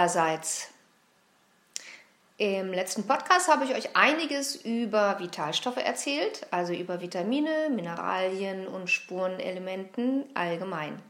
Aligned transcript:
Allerseits. 0.00 0.68
Im 2.36 2.72
letzten 2.72 3.04
Podcast 3.08 3.48
habe 3.48 3.64
ich 3.64 3.74
euch 3.74 3.96
einiges 3.96 4.54
über 4.54 5.18
Vitalstoffe 5.18 5.84
erzählt, 5.84 6.46
also 6.52 6.72
über 6.72 7.00
Vitamine, 7.00 7.68
Mineralien 7.68 8.68
und 8.68 8.88
Spurenelementen 8.88 10.24
allgemein. 10.34 11.02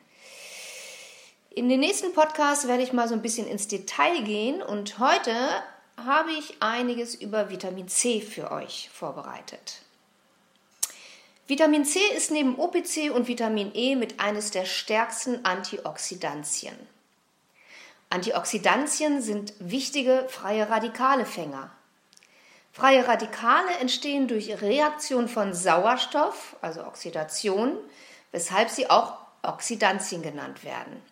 In 1.50 1.68
den 1.68 1.80
nächsten 1.80 2.14
Podcasts 2.14 2.66
werde 2.66 2.82
ich 2.82 2.94
mal 2.94 3.08
so 3.08 3.14
ein 3.14 3.20
bisschen 3.20 3.46
ins 3.46 3.68
Detail 3.68 4.22
gehen 4.22 4.62
und 4.62 4.98
heute 4.98 5.34
habe 5.98 6.30
ich 6.30 6.56
einiges 6.60 7.14
über 7.14 7.50
Vitamin 7.50 7.88
C 7.88 8.22
für 8.22 8.50
euch 8.50 8.88
vorbereitet. 8.90 9.82
Vitamin 11.46 11.84
C 11.84 11.98
ist 12.16 12.30
neben 12.30 12.58
OPC 12.58 13.14
und 13.14 13.28
Vitamin 13.28 13.70
E 13.74 13.96
mit 13.96 14.18
eines 14.18 14.50
der 14.50 14.64
stärksten 14.64 15.44
Antioxidantien. 15.44 16.97
Antioxidantien 18.10 19.20
sind 19.20 19.52
wichtige 19.58 20.26
freie 20.28 20.68
Radikalefänger. 20.70 21.70
Freie 22.72 23.06
Radikale 23.06 23.72
entstehen 23.80 24.28
durch 24.28 24.62
Reaktion 24.62 25.28
von 25.28 25.52
Sauerstoff, 25.52 26.56
also 26.62 26.84
Oxidation, 26.84 27.76
weshalb 28.30 28.70
sie 28.70 28.88
auch 28.88 29.18
Oxidantien 29.42 30.22
genannt 30.22 30.64
werden. 30.64 31.02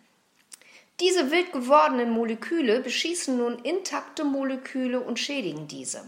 Diese 1.01 1.31
wild 1.31 1.53
gewordenen 1.53 2.11
Moleküle 2.11 2.81
beschießen 2.81 3.37
nun 3.37 3.59
intakte 3.59 4.25
Moleküle 4.25 5.01
und 5.01 5.19
schädigen 5.19 5.69
diese. 5.69 6.03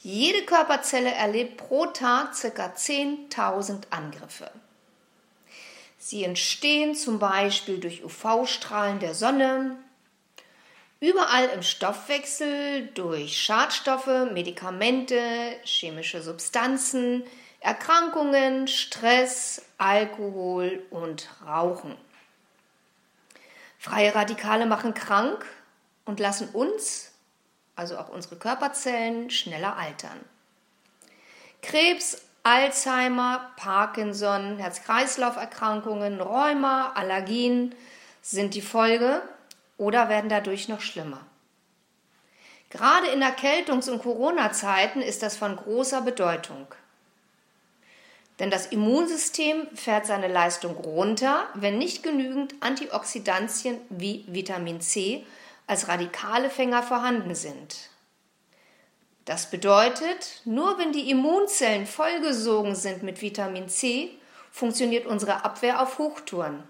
Jede 0.00 0.44
Körperzelle 0.44 1.12
erlebt 1.12 1.56
pro 1.56 1.86
Tag 1.86 2.32
ca. 2.32 2.66
10.000 2.66 3.84
Angriffe. 3.90 4.50
Sie 5.98 6.22
entstehen 6.24 6.94
zum 6.94 7.18
Beispiel 7.18 7.80
durch 7.80 8.04
UV-Strahlen 8.04 9.00
der 9.00 9.14
Sonne, 9.14 9.78
Überall 10.98 11.50
im 11.50 11.62
Stoffwechsel 11.62 12.86
durch 12.94 13.36
Schadstoffe, 13.36 14.30
Medikamente, 14.32 15.20
chemische 15.62 16.22
Substanzen, 16.22 17.22
Erkrankungen, 17.60 18.66
Stress, 18.66 19.66
Alkohol 19.76 20.82
und 20.88 21.28
Rauchen. 21.46 21.94
Freie 23.78 24.14
Radikale 24.14 24.64
machen 24.64 24.94
krank 24.94 25.44
und 26.06 26.18
lassen 26.18 26.48
uns, 26.48 27.12
also 27.74 27.98
auch 27.98 28.08
unsere 28.08 28.36
Körperzellen, 28.36 29.28
schneller 29.28 29.76
altern. 29.76 30.18
Krebs, 31.60 32.22
Alzheimer, 32.42 33.50
Parkinson, 33.56 34.56
Herz-Kreislauf-Erkrankungen, 34.56 36.22
Rheuma, 36.22 36.92
Allergien 36.92 37.74
sind 38.22 38.54
die 38.54 38.62
Folge 38.62 39.20
oder 39.78 40.08
werden 40.08 40.28
dadurch 40.28 40.68
noch 40.68 40.80
schlimmer. 40.80 41.26
Gerade 42.70 43.08
in 43.08 43.22
Erkältungs- 43.22 43.88
und 43.88 44.02
Corona-Zeiten 44.02 45.00
ist 45.00 45.22
das 45.22 45.36
von 45.36 45.56
großer 45.56 46.02
Bedeutung. 46.02 46.66
Denn 48.38 48.50
das 48.50 48.66
Immunsystem 48.66 49.66
fährt 49.74 50.06
seine 50.06 50.28
Leistung 50.28 50.76
runter, 50.76 51.48
wenn 51.54 51.78
nicht 51.78 52.02
genügend 52.02 52.54
Antioxidantien 52.60 53.80
wie 53.88 54.24
Vitamin 54.28 54.80
C 54.80 55.24
als 55.66 55.88
Radikalefänger 55.88 56.82
vorhanden 56.82 57.34
sind. 57.34 57.90
Das 59.24 59.50
bedeutet, 59.50 60.42
nur 60.44 60.78
wenn 60.78 60.92
die 60.92 61.10
Immunzellen 61.10 61.86
vollgesogen 61.86 62.74
sind 62.76 63.02
mit 63.02 63.22
Vitamin 63.22 63.68
C, 63.68 64.10
funktioniert 64.52 65.06
unsere 65.06 65.44
Abwehr 65.44 65.82
auf 65.82 65.98
Hochtouren. 65.98 66.62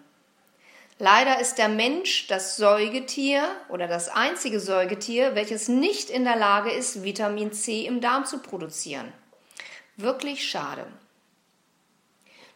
Leider 0.98 1.40
ist 1.40 1.56
der 1.56 1.68
Mensch 1.68 2.26
das 2.26 2.56
Säugetier 2.56 3.46
oder 3.68 3.86
das 3.86 4.08
einzige 4.08 4.60
Säugetier, 4.60 5.34
welches 5.34 5.68
nicht 5.68 6.08
in 6.08 6.24
der 6.24 6.36
Lage 6.36 6.70
ist, 6.70 7.02
Vitamin 7.02 7.52
C 7.52 7.84
im 7.84 8.00
Darm 8.00 8.24
zu 8.24 8.38
produzieren. 8.38 9.12
Wirklich 9.96 10.48
schade. 10.48 10.86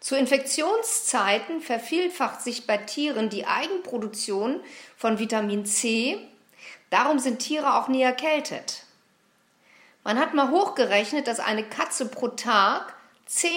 Zu 0.01 0.17
Infektionszeiten 0.17 1.61
vervielfacht 1.61 2.41
sich 2.41 2.67
bei 2.67 2.79
Tieren 2.79 3.29
die 3.29 3.47
Eigenproduktion 3.47 4.61
von 4.97 5.19
Vitamin 5.19 5.67
C. 5.67 6.19
Darum 6.89 7.19
sind 7.19 7.41
Tiere 7.41 7.75
auch 7.75 7.89
nie 7.89 8.03
erkältet. 8.03 8.85
Man 10.03 10.19
hat 10.19 10.33
mal 10.33 10.51
hochgerechnet, 10.51 11.27
dass 11.27 11.41
eine 11.41 11.65
Katze 11.65 12.07
pro 12.07 12.29
Tag 12.29 12.95
10 13.27 13.51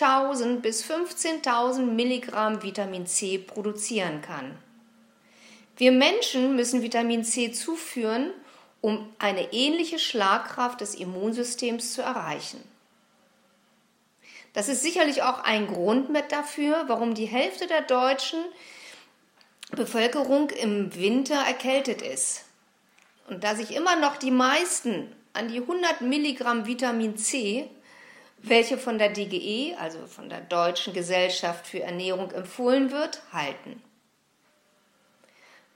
1000 0.00 0.62
bis 0.62 0.84
15.000 0.84 1.80
Milligramm 1.80 2.62
Vitamin 2.62 3.06
C 3.06 3.38
produzieren 3.38 4.22
kann. 4.22 4.56
Wir 5.76 5.92
Menschen 5.92 6.56
müssen 6.56 6.82
Vitamin 6.82 7.24
C 7.24 7.52
zuführen, 7.52 8.30
um 8.80 9.08
eine 9.18 9.52
ähnliche 9.52 9.98
Schlagkraft 9.98 10.80
des 10.80 10.94
Immunsystems 10.94 11.94
zu 11.94 12.02
erreichen. 12.02 12.62
Das 14.52 14.68
ist 14.68 14.82
sicherlich 14.82 15.22
auch 15.22 15.40
ein 15.44 15.66
Grund 15.66 16.10
mit 16.10 16.32
dafür, 16.32 16.84
warum 16.86 17.14
die 17.14 17.26
Hälfte 17.26 17.66
der 17.66 17.82
deutschen 17.82 18.40
Bevölkerung 19.72 20.50
im 20.50 20.94
Winter 20.94 21.36
erkältet 21.36 22.02
ist. 22.02 22.44
Und 23.28 23.44
da 23.44 23.54
sich 23.54 23.74
immer 23.74 23.96
noch 23.96 24.16
die 24.16 24.30
meisten 24.30 25.12
an 25.32 25.48
die 25.48 25.60
100 25.60 26.00
Milligramm 26.00 26.66
Vitamin 26.66 27.16
C 27.16 27.68
welche 28.38 28.78
von 28.78 28.98
der 28.98 29.10
DGE, 29.10 29.76
also 29.78 30.06
von 30.06 30.28
der 30.28 30.40
Deutschen 30.40 30.92
Gesellschaft 30.92 31.66
für 31.66 31.82
Ernährung 31.82 32.30
empfohlen 32.30 32.90
wird, 32.90 33.22
halten. 33.32 33.82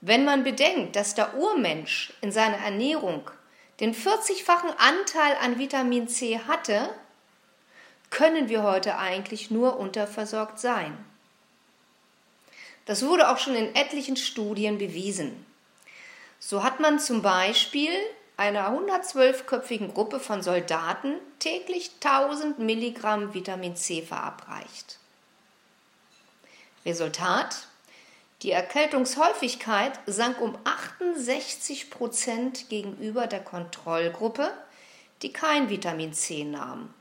Wenn 0.01 0.25
man 0.25 0.43
bedenkt, 0.43 0.95
dass 0.95 1.15
der 1.15 1.35
Urmensch 1.35 2.13
in 2.21 2.31
seiner 2.31 2.57
Ernährung 2.57 3.29
den 3.79 3.93
40-fachen 3.93 4.69
Anteil 4.77 5.37
an 5.41 5.59
Vitamin 5.59 6.07
C 6.07 6.39
hatte, 6.39 6.89
können 8.09 8.49
wir 8.49 8.63
heute 8.63 8.97
eigentlich 8.97 9.49
nur 9.49 9.79
unterversorgt 9.79 10.59
sein. 10.59 10.97
Das 12.85 13.05
wurde 13.05 13.29
auch 13.29 13.37
schon 13.37 13.55
in 13.55 13.75
etlichen 13.75 14.17
Studien 14.17 14.77
bewiesen. 14.77 15.45
So 16.37 16.63
hat 16.63 16.79
man 16.79 16.99
zum 16.99 17.21
Beispiel 17.21 17.93
einer 18.37 18.69
112-köpfigen 18.69 19.93
Gruppe 19.93 20.19
von 20.19 20.41
Soldaten 20.41 21.15
täglich 21.39 21.91
1000 22.03 22.59
Milligramm 22.59 23.33
Vitamin 23.33 23.75
C 23.75 24.01
verabreicht. 24.01 24.99
Resultat? 26.85 27.67
Die 28.41 28.51
Erkältungshäufigkeit 28.51 29.97
sank 30.05 30.41
um 30.41 30.57
68 30.65 31.89
Prozent 31.89 32.67
gegenüber 32.69 33.27
der 33.27 33.39
Kontrollgruppe, 33.39 34.51
die 35.21 35.31
kein 35.31 35.69
Vitamin 35.69 36.13
C 36.13 36.43
nahm. 36.43 36.93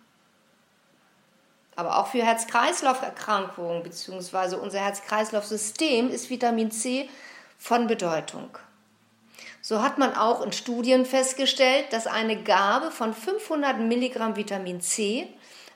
Aber 1.75 1.99
auch 1.99 2.09
für 2.09 2.23
Herz-Kreislauf-Erkrankungen 2.23 3.83
bzw. 3.83 4.57
unser 4.57 4.79
Herz-Kreislauf-System 4.79 6.11
ist 6.11 6.31
Vitamin 6.31 6.71
C 6.71 7.09
von 7.59 7.89
Bedeutung. 7.89 8.51
So 9.65 9.81
hat 9.81 9.97
man 9.97 10.15
auch 10.15 10.43
in 10.43 10.53
Studien 10.53 11.07
festgestellt, 11.07 11.87
dass 11.93 12.09
eine 12.09 12.43
Gabe 12.43 12.91
von 12.91 13.15
500 13.15 13.79
Milligramm 13.79 14.35
Vitamin 14.35 14.81
C 14.81 15.29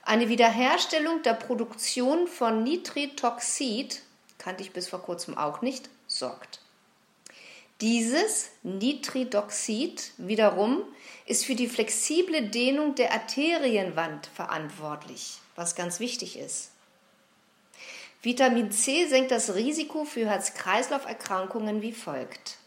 eine 0.03 0.27
Wiederherstellung 0.27 1.21
der 1.23 1.33
Produktion 1.33 2.27
von 2.27 2.63
Nitritoxid, 2.63 4.01
kannte 4.37 4.61
ich 4.61 4.71
bis 4.71 4.89
vor 4.89 5.01
kurzem 5.01 5.37
auch 5.37 5.61
nicht, 5.61 5.89
sorgt. 6.05 6.59
Dieses 7.79 8.49
Nitridoxid 8.63 10.11
wiederum 10.17 10.83
ist 11.25 11.45
für 11.45 11.55
die 11.55 11.67
flexible 11.67 12.41
Dehnung 12.41 12.95
der 12.95 13.13
Arterienwand 13.13 14.27
verantwortlich, 14.27 15.39
was 15.55 15.75
ganz 15.75 15.99
wichtig 15.99 16.37
ist. 16.37 16.71
Vitamin 18.21 18.71
C 18.71 19.05
senkt 19.07 19.31
das 19.31 19.55
Risiko 19.55 20.03
für 20.03 20.25
Herz-Kreislauf-Erkrankungen 20.25 21.81
wie 21.81 21.93
folgt. 21.93 22.57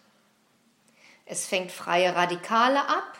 Es 1.30 1.46
fängt 1.46 1.70
freie 1.70 2.16
Radikale 2.16 2.80
ab 2.88 3.16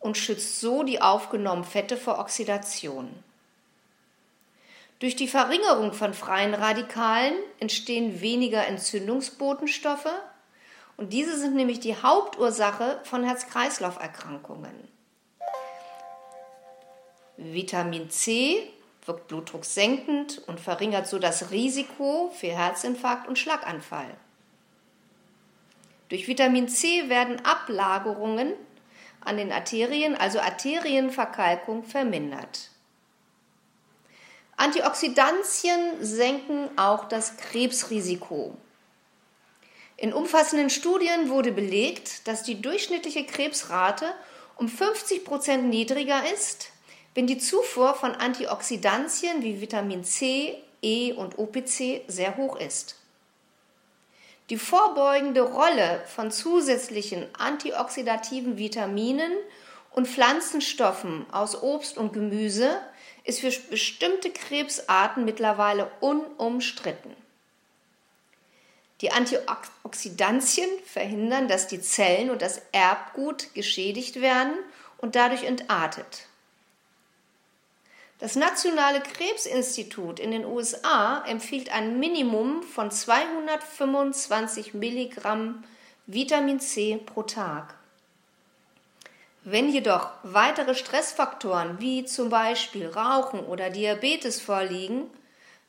und 0.00 0.16
schützt 0.16 0.60
so 0.60 0.82
die 0.82 1.02
aufgenommenen 1.02 1.68
Fette 1.68 1.98
vor 1.98 2.18
Oxidation. 2.20 3.22
Durch 4.98 5.14
die 5.14 5.28
Verringerung 5.28 5.92
von 5.92 6.14
freien 6.14 6.54
Radikalen 6.54 7.34
entstehen 7.60 8.22
weniger 8.22 8.66
Entzündungsbotenstoffe 8.66 10.10
und 10.96 11.12
diese 11.12 11.38
sind 11.38 11.54
nämlich 11.54 11.80
die 11.80 11.96
Hauptursache 11.96 12.98
von 13.04 13.22
Herz-Kreislauf-Erkrankungen. 13.24 14.88
Vitamin 17.36 18.08
C 18.08 18.72
wirkt 19.04 19.28
blutdrucksenkend 19.28 20.44
und 20.46 20.60
verringert 20.60 21.06
so 21.06 21.18
das 21.18 21.50
Risiko 21.50 22.32
für 22.34 22.48
Herzinfarkt 22.48 23.28
und 23.28 23.38
Schlaganfall. 23.38 24.16
Durch 26.08 26.26
Vitamin 26.26 26.68
C 26.68 27.08
werden 27.08 27.44
Ablagerungen 27.44 28.54
an 29.20 29.36
den 29.36 29.52
Arterien, 29.52 30.16
also 30.16 30.40
Arterienverkalkung, 30.40 31.84
vermindert. 31.84 32.70
Antioxidantien 34.56 36.02
senken 36.04 36.68
auch 36.76 37.08
das 37.08 37.36
Krebsrisiko. 37.36 38.56
In 39.96 40.12
umfassenden 40.12 40.70
Studien 40.70 41.28
wurde 41.28 41.52
belegt, 41.52 42.26
dass 42.26 42.42
die 42.42 42.60
durchschnittliche 42.60 43.24
Krebsrate 43.24 44.06
um 44.56 44.68
50 44.68 45.24
Prozent 45.24 45.68
niedriger 45.68 46.22
ist, 46.32 46.70
wenn 47.14 47.26
die 47.26 47.38
Zufuhr 47.38 47.94
von 47.94 48.12
Antioxidantien 48.12 49.42
wie 49.42 49.60
Vitamin 49.60 50.04
C, 50.04 50.56
E 50.82 51.12
und 51.12 51.38
OPC 51.38 52.02
sehr 52.06 52.36
hoch 52.36 52.56
ist. 52.56 52.97
Die 54.50 54.56
vorbeugende 54.56 55.42
Rolle 55.42 56.02
von 56.06 56.30
zusätzlichen 56.30 57.26
antioxidativen 57.34 58.56
Vitaminen 58.56 59.32
und 59.90 60.08
Pflanzenstoffen 60.08 61.26
aus 61.30 61.62
Obst 61.62 61.98
und 61.98 62.14
Gemüse 62.14 62.80
ist 63.24 63.40
für 63.40 63.50
bestimmte 63.68 64.30
Krebsarten 64.30 65.26
mittlerweile 65.26 65.90
unumstritten. 66.00 67.14
Die 69.02 69.12
Antioxidantien 69.12 70.70
verhindern, 70.86 71.46
dass 71.46 71.66
die 71.66 71.80
Zellen 71.80 72.30
und 72.30 72.40
das 72.40 72.62
Erbgut 72.72 73.54
geschädigt 73.54 74.20
werden 74.22 74.54
und 74.96 75.14
dadurch 75.14 75.44
entartet. 75.44 76.27
Das 78.18 78.34
Nationale 78.34 79.00
Krebsinstitut 79.00 80.18
in 80.18 80.32
den 80.32 80.44
USA 80.44 81.22
empfiehlt 81.24 81.70
ein 81.70 82.00
Minimum 82.00 82.64
von 82.64 82.90
225 82.90 84.74
Milligramm 84.74 85.62
Vitamin 86.06 86.58
C 86.58 86.96
pro 86.96 87.22
Tag. 87.22 87.76
Wenn 89.44 89.70
jedoch 89.70 90.10
weitere 90.24 90.74
Stressfaktoren 90.74 91.80
wie 91.80 92.04
zum 92.06 92.28
Beispiel 92.28 92.88
Rauchen 92.88 93.38
oder 93.40 93.70
Diabetes 93.70 94.40
vorliegen, 94.40 95.08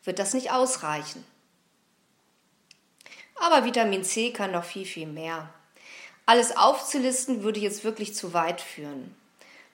wird 0.03 0.17
das 0.17 0.33
nicht 0.33 0.51
ausreichen. 0.51 1.23
Aber 3.35 3.63
Vitamin 3.63 4.03
C 4.03 4.31
kann 4.31 4.51
noch 4.51 4.63
viel, 4.63 4.85
viel 4.85 5.07
mehr. 5.07 5.53
Alles 6.25 6.57
aufzulisten 6.57 7.43
würde 7.43 7.59
jetzt 7.59 7.83
wirklich 7.83 8.15
zu 8.15 8.33
weit 8.33 8.59
führen. 8.59 9.15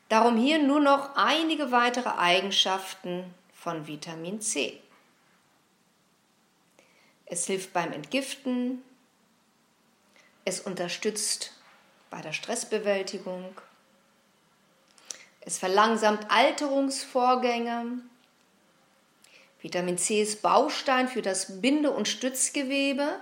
Darum 0.09 0.37
hier 0.37 0.59
nur 0.59 0.79
noch 0.79 1.15
einige 1.15 1.71
weitere 1.71 2.09
Eigenschaften 2.09 3.33
von 3.53 3.87
Vitamin 3.87 4.41
C. 4.41 4.79
Es 7.25 7.47
hilft 7.47 7.73
beim 7.73 7.91
Entgiften, 7.91 8.83
es 10.45 10.59
unterstützt 10.59 11.53
bei 12.11 12.21
der 12.21 12.33
Stressbewältigung, 12.33 13.55
es 15.41 15.57
verlangsamt 15.57 16.29
Alterungsvorgänge, 16.29 18.03
Vitamin 19.65 19.97
C 19.97 20.21
ist 20.21 20.43
Baustein 20.43 21.07
für 21.07 21.23
das 21.23 21.59
Binde- 21.59 21.89
und 21.89 22.07
Stützgewebe. 22.07 23.19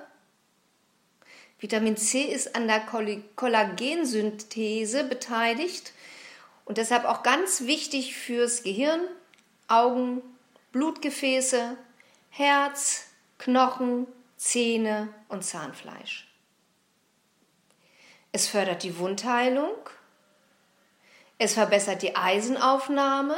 Vitamin 1.57 1.95
C 1.95 2.23
ist 2.23 2.57
an 2.57 2.67
der 2.67 2.81
Kollagensynthese 2.81 5.05
beteiligt 5.05 5.93
und 6.65 6.77
deshalb 6.77 7.05
auch 7.05 7.23
ganz 7.23 7.61
wichtig 7.61 8.15
fürs 8.15 8.63
Gehirn, 8.63 9.01
Augen, 9.67 10.21
Blutgefäße, 10.71 11.77
Herz, 12.29 13.05
Knochen, 13.37 14.07
Zähne 14.37 15.13
und 15.29 15.43
Zahnfleisch. 15.43 16.27
Es 18.31 18.47
fördert 18.47 18.83
die 18.83 18.97
Wundheilung, 18.97 19.75
es 21.37 21.53
verbessert 21.53 22.01
die 22.01 22.15
Eisenaufnahme 22.15 23.35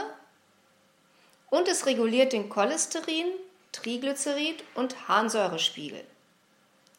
und 1.49 1.67
es 1.67 1.85
reguliert 1.85 2.33
den 2.33 2.49
Cholesterin, 2.49 3.27
Triglycerid 3.71 4.63
und 4.75 5.07
Harnsäurespiegel. 5.07 6.05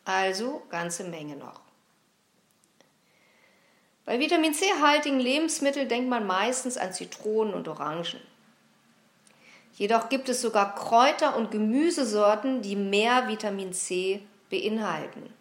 Also 0.05 0.63
ganze 0.69 1.05
Menge 1.05 1.37
noch. 1.37 1.66
Bei 4.07 4.21
Vitamin 4.21 4.55
C-haltigen 4.55 5.19
Lebensmitteln 5.19 5.89
denkt 5.89 6.09
man 6.09 6.27
meistens 6.27 6.79
an 6.79 6.93
Zitronen 6.93 7.53
und 7.53 7.67
Orangen. 7.67 8.21
Jedoch 9.75 10.09
gibt 10.09 10.29
es 10.29 10.41
sogar 10.41 10.75
Kräuter 10.77 11.37
und 11.37 11.51
Gemüsesorten, 11.51 12.63
die 12.63 12.77
mehr 12.77 13.29
Vitamin 13.29 13.73
C 13.75 14.23
beinhalten. 14.49 15.35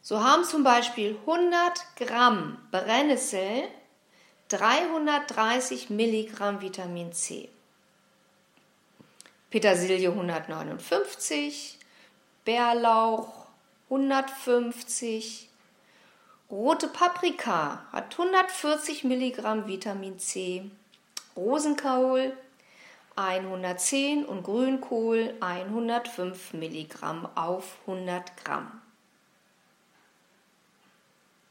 So 0.00 0.24
haben 0.24 0.44
zum 0.44 0.64
Beispiel 0.64 1.16
100 1.26 1.84
Gramm 1.96 2.58
Brennnessel 2.70 3.64
330 4.48 5.90
Milligramm 5.90 6.62
Vitamin 6.62 7.12
C. 7.12 7.50
Petersilie 9.50 10.08
159, 10.08 11.78
Bärlauch 12.46 13.46
150, 13.90 15.47
rote 16.50 16.88
Paprika 16.88 17.82
hat 17.92 18.12
140 18.18 19.04
Milligramm 19.04 19.66
Vitamin 19.66 20.18
C, 20.18 20.70
Rosenkohl 21.36 22.36
110 23.16 24.24
und 24.24 24.44
Grünkohl 24.44 25.34
105 25.40 26.54
Milligramm 26.54 27.28
auf 27.34 27.76
100 27.86 28.36
Gramm. 28.44 28.80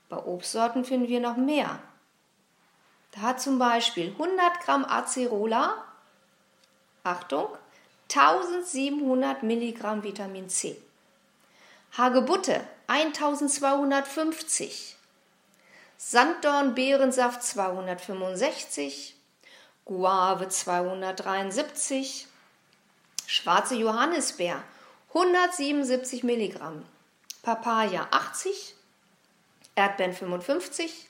Bei 0.10 0.18
Obstsorten 0.18 0.86
finden 0.86 1.10
wir 1.10 1.20
noch 1.20 1.36
mehr. 1.36 1.80
Da 3.12 3.22
hat 3.22 3.42
zum 3.42 3.60
Beispiel 3.60 4.12
100 4.12 4.62
Gramm 4.62 4.86
Acerola, 4.86 5.84
Achtung, 7.04 7.50
1700 8.10 9.44
Milligramm 9.44 10.04
Vitamin 10.04 10.50
C. 10.50 10.82
Hagebutte 11.98 12.62
1250, 12.88 14.95
Sanddornbeerensaft 15.98 17.44
265, 17.44 19.16
Guave 19.84 20.48
273, 20.48 22.28
schwarze 23.25 23.75
Johannisbeer 23.75 24.63
177 25.10 26.24
Milligramm, 26.24 26.86
Papaya 27.42 28.07
80, 28.12 28.75
Erdbeeren 29.75 30.13
55 30.13 31.07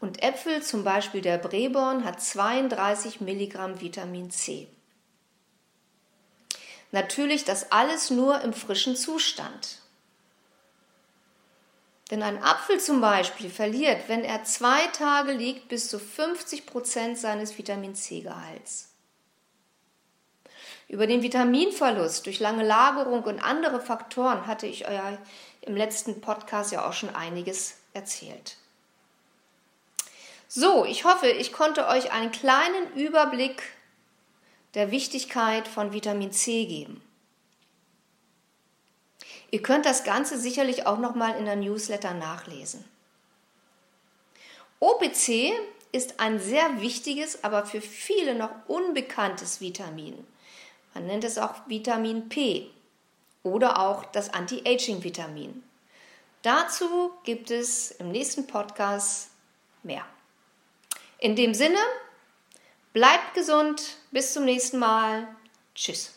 und 0.00 0.22
Äpfel, 0.22 0.62
zum 0.62 0.84
Beispiel 0.84 1.22
der 1.22 1.38
Breborn, 1.38 2.04
hat 2.04 2.22
32 2.22 3.20
Milligramm 3.20 3.80
Vitamin 3.80 4.30
C. 4.30 4.68
Natürlich 6.92 7.44
das 7.44 7.72
alles 7.72 8.10
nur 8.10 8.42
im 8.42 8.52
frischen 8.52 8.94
Zustand. 8.94 9.80
Denn 12.10 12.22
ein 12.22 12.42
Apfel 12.42 12.78
zum 12.78 13.00
Beispiel 13.00 13.50
verliert, 13.50 14.08
wenn 14.08 14.24
er 14.24 14.44
zwei 14.44 14.86
Tage 14.88 15.32
liegt, 15.32 15.68
bis 15.68 15.88
zu 15.88 15.98
50 15.98 16.66
Prozent 16.66 17.18
seines 17.18 17.58
Vitamin 17.58 17.94
C-Gehalts. 17.94 18.90
Über 20.88 21.08
den 21.08 21.22
Vitaminverlust 21.22 22.26
durch 22.26 22.38
lange 22.38 22.64
Lagerung 22.64 23.24
und 23.24 23.40
andere 23.40 23.80
Faktoren 23.80 24.46
hatte 24.46 24.68
ich 24.68 24.86
euch 24.86 25.18
im 25.62 25.76
letzten 25.76 26.20
Podcast 26.20 26.70
ja 26.70 26.88
auch 26.88 26.92
schon 26.92 27.12
einiges 27.14 27.78
erzählt. 27.92 28.56
So, 30.46 30.84
ich 30.84 31.04
hoffe, 31.04 31.26
ich 31.26 31.52
konnte 31.52 31.88
euch 31.88 32.12
einen 32.12 32.30
kleinen 32.30 32.92
Überblick 32.94 33.62
der 34.74 34.92
Wichtigkeit 34.92 35.66
von 35.66 35.92
Vitamin 35.92 36.30
C 36.30 36.66
geben. 36.66 37.02
Ihr 39.50 39.62
könnt 39.62 39.86
das 39.86 40.04
Ganze 40.04 40.38
sicherlich 40.38 40.86
auch 40.86 40.98
noch 40.98 41.14
mal 41.14 41.38
in 41.38 41.44
der 41.44 41.56
Newsletter 41.56 42.14
nachlesen. 42.14 42.84
OPC 44.80 45.52
ist 45.92 46.20
ein 46.20 46.38
sehr 46.38 46.80
wichtiges, 46.80 47.44
aber 47.44 47.64
für 47.64 47.80
viele 47.80 48.34
noch 48.34 48.50
unbekanntes 48.66 49.60
Vitamin. 49.60 50.26
Man 50.94 51.06
nennt 51.06 51.24
es 51.24 51.38
auch 51.38 51.54
Vitamin 51.66 52.28
P 52.28 52.70
oder 53.42 53.80
auch 53.80 54.04
das 54.04 54.32
Anti-Aging-Vitamin. 54.32 55.62
Dazu 56.42 57.12
gibt 57.24 57.50
es 57.50 57.92
im 57.92 58.10
nächsten 58.10 58.46
Podcast 58.46 59.30
mehr. 59.82 60.04
In 61.18 61.36
dem 61.36 61.54
Sinne, 61.54 61.78
Bleibt 62.96 63.34
gesund. 63.34 63.98
Bis 64.10 64.32
zum 64.32 64.46
nächsten 64.46 64.78
Mal. 64.78 65.28
Tschüss. 65.74 66.14